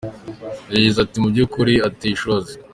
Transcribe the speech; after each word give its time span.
Yagize 0.73 0.97
ati 1.01 1.15
"Mu 1.21 1.27
by’ukuri, 1.33 1.73
ateye 1.87 2.13
ishozi. 2.15 2.53